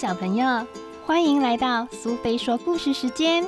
[0.00, 0.64] 小朋友，
[1.04, 3.44] 欢迎来到苏菲说故事时间。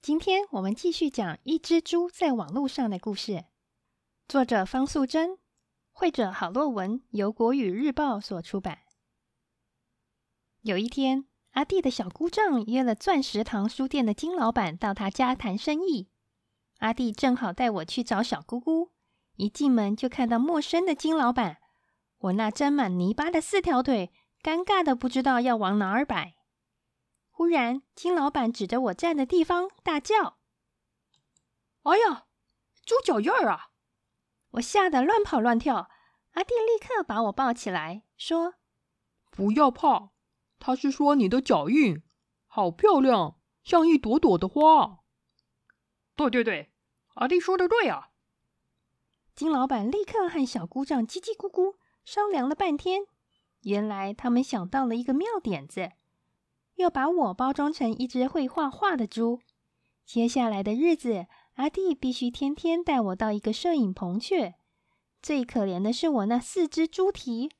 [0.00, 3.44] 今天我们继续讲一只猪在网络上的故事。
[4.26, 5.36] 作者方素珍，
[5.92, 8.78] 绘者郝洛文，由国语日报所出版。
[10.62, 16.08] 有一天，阿弟的小姑丈约了钻石堂书店的金老板到他家谈生意。
[16.80, 18.90] 阿弟正好带我去找小姑姑，
[19.36, 21.58] 一进门就看到陌生的金老板，
[22.18, 24.12] 我那沾满泥巴的四条腿，
[24.42, 26.36] 尴尬的不知道要往哪儿摆。
[27.30, 30.38] 忽然，金老板指着我站的地方大叫
[31.84, 32.26] ：“哎呀，
[32.84, 33.68] 猪脚印儿啊！”
[34.52, 35.90] 我吓得乱跑乱跳。
[36.32, 38.54] 阿弟立刻把我抱起来，说
[39.30, 40.10] ：“不要怕。”
[40.58, 42.02] 他是说你的脚印
[42.46, 44.99] 好漂亮，像一朵朵的花。
[46.28, 46.70] 对对对，
[47.14, 48.10] 阿弟说的对啊！
[49.34, 53.06] 金老板立刻和小姑丈叽叽咕咕商量了半天，
[53.62, 55.92] 原来他们想到了一个妙点子，
[56.74, 59.40] 要把我包装成一只会画画的猪。
[60.04, 64.54] 接下来的日子，阿弟必须天天带我到一个摄影棚去。
[65.22, 67.50] 最可怜的是我那四只猪蹄。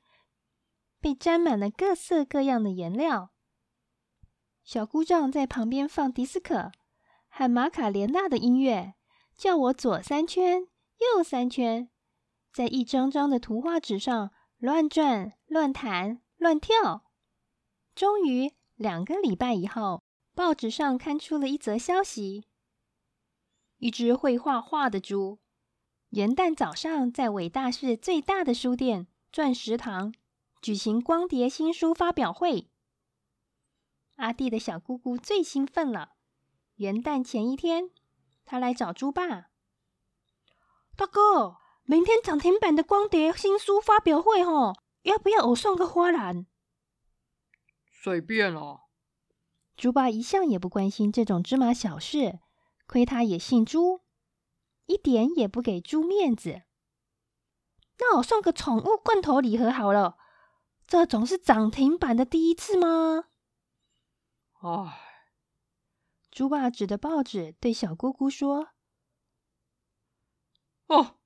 [0.99, 3.31] 被沾满了各色各样的颜料。
[4.63, 6.71] 小姑丈在旁边放迪斯科
[7.33, 8.93] 和马卡莲娜的音乐，
[9.35, 10.67] 叫我左三圈，
[10.99, 11.89] 右三圈，
[12.53, 17.05] 在一张张的图画纸上乱转、乱弹、乱跳。
[17.95, 20.03] 终于，两个礼拜以后，
[20.35, 22.45] 报纸上刊出了一则消息：
[23.77, 25.39] 一只会画画的猪，
[26.09, 30.13] 元旦早上在伟大市最大的书店——钻石堂。
[30.61, 32.69] 举行光碟新书发表会，
[34.17, 36.13] 阿弟的小姑姑最兴奋了。
[36.81, 37.91] 元旦前一天，
[38.43, 39.27] 他来找猪爸
[40.95, 46.47] 大哥：“明天涨停板的光碟新书发表会，吼，要不要我送个花篮？”
[47.85, 48.79] 随便啊。
[49.77, 52.39] 猪爸一向也不关心这种芝麻小事，
[52.87, 54.01] 亏他也姓猪，
[54.87, 56.63] 一点也不给猪面子。
[57.99, 60.17] 那我送个宠物罐头礼盒好了。
[60.87, 63.25] 这总是涨停板的第一次吗？
[64.61, 65.10] 唉，
[66.31, 68.69] 猪爸指着报纸对小姑姑说
[70.87, 71.19] ：“哦，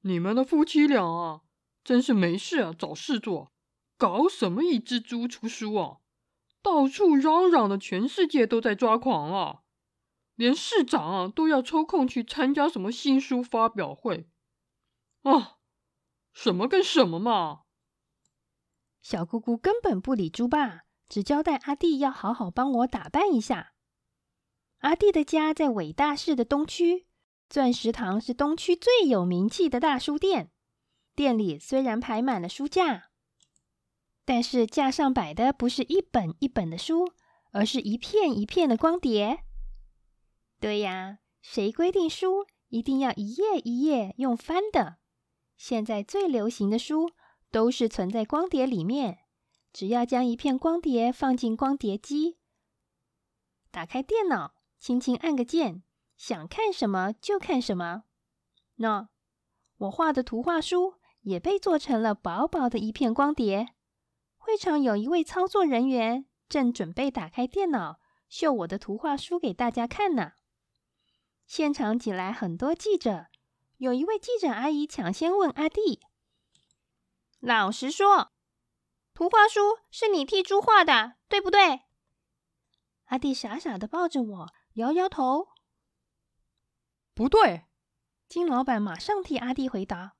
[0.00, 1.42] 你们的夫妻俩啊，
[1.84, 3.52] 真是没事啊找事做，
[3.98, 5.98] 搞什么一只猪出书啊？
[6.62, 9.62] 到处嚷嚷的，全世界都在抓狂啊！
[10.34, 14.30] 连市长啊都要抽空去参加什么新书发表会
[15.22, 15.58] 啊？
[16.32, 17.64] 什么跟什么嘛！”
[19.02, 23.74] 小姑姑根本不理猪爸，只交代阿弟要好好帮我打扮一下。
[24.80, 27.06] 阿弟的家在伟大市的东区，
[27.48, 30.50] 钻石堂是东区最有名气的大书店。
[31.14, 33.10] 店里虽然排满了书架，
[34.24, 37.12] 但是架上摆的不是一本一本的书，
[37.52, 39.44] 而是一片一片的光碟。
[40.58, 44.98] 对呀，谁规定书一定要一页一页用翻的？
[45.56, 47.10] 现在最流行的书。
[47.52, 49.24] 都是存在光碟里面，
[49.72, 52.38] 只要将一片光碟放进光碟机，
[53.72, 55.82] 打开电脑，轻轻按个键，
[56.16, 58.04] 想看什么就看什么。
[58.76, 59.10] 那
[59.76, 63.74] 我画的图画书也被做成了薄薄的一片光碟。
[64.38, 70.32] 会场有一位操作人员正准备打开电脑秀我的图画书给大家看呢。
[71.46, 73.26] 现场挤来很多记者，
[73.76, 76.00] 有一位记者阿姨抢先问阿弟。
[77.38, 78.32] 老实说，
[79.12, 79.60] 图画书
[79.90, 81.82] 是你替猪画的，对不对？
[83.06, 85.48] 阿弟傻傻的抱着我，摇摇头。
[87.14, 87.66] 不对。
[88.28, 90.16] 金老板马上替阿弟回答：“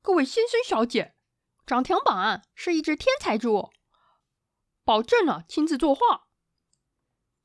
[0.00, 1.14] 各位先生小姐，
[1.66, 3.70] 涨停板是一只天才猪，
[4.84, 6.28] 保证了亲自作画，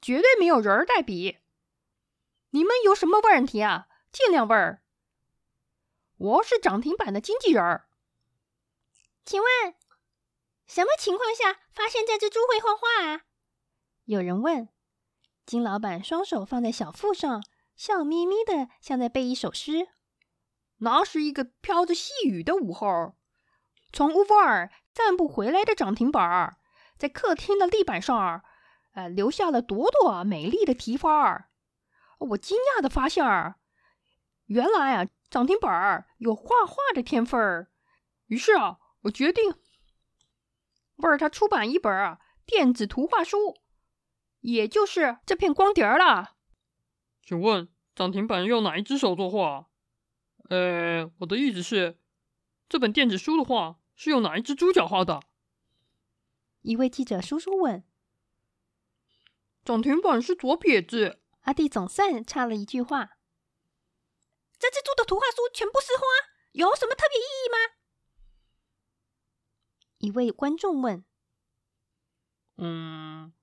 [0.01, 1.39] 绝对没有人儿代笔。
[2.51, 3.89] 你们有什么问题啊？
[4.13, 4.81] 尽量问。
[6.15, 7.89] 我是涨停板的经纪人儿。”
[9.25, 9.75] 请问，
[10.65, 13.25] 什么情况下发现这只猪会画画啊？
[14.05, 14.69] 有人问。
[15.45, 17.43] 金老板双手放在小腹上，
[17.75, 19.89] 笑眯眯的，像在背一首诗。
[20.77, 23.15] 那是一个飘着细雨的午后，
[23.93, 26.57] 从乌弗尔散步回来的涨停板，
[26.97, 28.43] 在客厅的地板上，
[28.93, 31.49] 呃，留下了朵朵美丽的蹄花儿。
[32.19, 33.23] 我惊讶的发现，
[34.45, 37.71] 原来啊，涨停板有画画的天分儿。
[38.27, 38.79] 于是啊。
[39.05, 39.53] 我决定
[40.95, 43.55] 为他出版一本电子图画书，
[44.45, 46.35] 也就是这片光碟了。
[47.23, 49.69] 请问涨停板用哪一只手作画？
[50.49, 51.97] 呃，我的意思是，
[52.69, 55.19] 这本电子书的画是用哪一只猪脚画的？
[56.61, 57.83] 一位记者叔叔问。
[59.63, 61.19] 涨停板是左撇子。
[61.41, 63.17] 阿弟总算插了一句话。
[64.59, 66.03] 这只猪的图画书全部是花，
[66.51, 67.57] 有什么特别意义吗？
[69.97, 71.03] 一位观众问。
[72.57, 73.33] 嗯，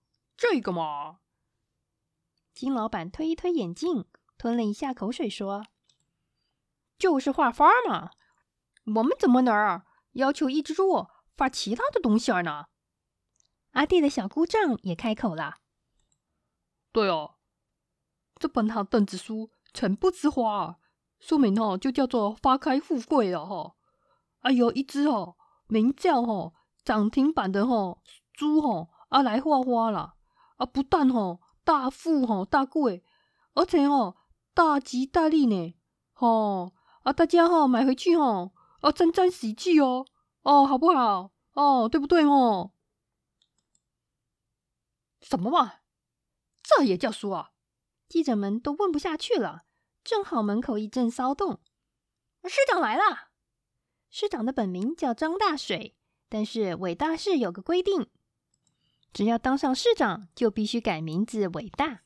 [0.43, 1.21] 这个嘛。
[2.53, 4.07] 金老板推一推眼镜，
[4.37, 5.65] 吞了一下口水，说
[6.99, 8.11] ：“就是画花嘛。
[8.97, 9.85] 我们怎么能
[10.15, 11.07] 要求一只猪
[11.37, 12.67] 画其他的东西呢？”
[13.71, 15.59] 阿弟的小姑丈也开口了
[16.91, 17.37] ：“对哦，
[18.35, 20.81] 这本好邓子书全部是花，
[21.21, 23.77] 书名哦就叫做‘花开富贵’了哈。
[24.41, 25.37] 哎呦，一只哦，
[25.69, 26.53] 名叫哦
[26.85, 28.03] 涨停板的哦
[28.33, 30.17] 猪哦啊来画花了
[30.63, 33.05] 啊，不但吼。”大富吼大贵，
[33.55, 34.17] 而且吼
[34.53, 35.77] 大吉大利呢，
[36.13, 36.73] 吼
[37.05, 38.51] 啊大家吼买回去吼
[38.81, 40.05] 啊沾沾喜气哦
[40.43, 42.73] 哦好不好哦对不对哦？
[45.21, 45.75] 什么嘛？
[46.65, 47.53] 这也叫书啊？
[48.09, 49.63] 记者们都问不下去了，
[50.03, 51.61] 正好门口一阵骚动。
[52.49, 53.29] 市长来了。
[54.11, 55.97] 市长的本名叫张大水，
[56.29, 58.11] 但是伟大市有个规定。
[59.13, 62.03] 只要当上市长，就必须改名字伟大，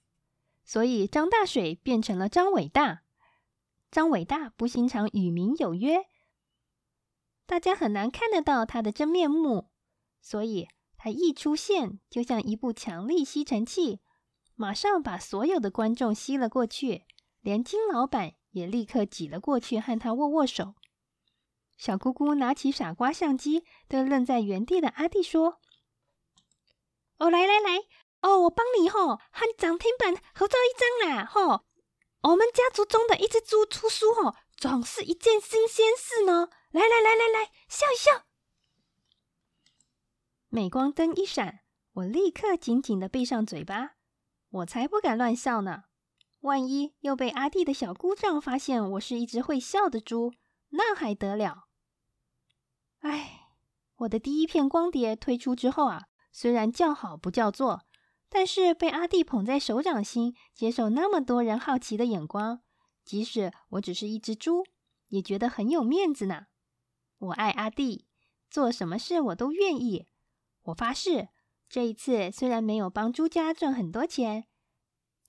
[0.64, 3.02] 所以张大水变成了张伟大。
[3.90, 6.06] 张伟大不经常与民有约，
[7.46, 9.70] 大家很难看得到他的真面目，
[10.20, 10.68] 所以
[10.98, 14.00] 他一出现，就像一部强力吸尘器，
[14.56, 17.04] 马上把所有的观众吸了过去，
[17.40, 20.74] 连金老板也立刻挤了过去和他握握手。
[21.76, 25.60] 小姑姑拿起傻瓜相机，对愣在原地的阿弟说。
[27.18, 27.78] 哦，来来来，
[28.20, 31.64] 哦，我帮你吼，和涨停板合照一张啦，吼！
[32.22, 36.50] 我们家族中的一只猪出书吼，总是一件新鲜事呢。
[36.70, 38.26] 来来来来来，笑一笑。
[40.48, 41.60] 镁光灯一闪，
[41.92, 43.92] 我立刻紧紧的闭上嘴巴，
[44.50, 45.84] 我才不敢乱笑呢。
[46.40, 50.34] 万一又被阿弟的小姑丈发现我是一只会笑的猪，
[50.70, 51.68] 那还得了？
[53.00, 53.48] 哎，
[53.96, 56.08] 我的第一片光碟推出之后啊。
[56.38, 57.86] 虽然叫好不叫座，
[58.28, 62.60] 但是被阿弟捧在手掌心，接受那么多人好奇的眼光，
[63.06, 64.62] 即使我只是一只猪，
[65.08, 66.48] 也觉得很有面子呢。
[67.16, 68.04] 我爱阿弟，
[68.50, 70.08] 做什么事我都愿意。
[70.64, 71.28] 我发誓，
[71.70, 74.44] 这一次虽然没有帮朱家赚很多钱，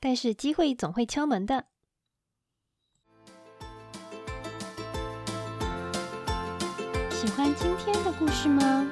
[0.02, 1.68] 但是机会总会敲门的。
[7.12, 8.92] 喜欢今天的故事吗？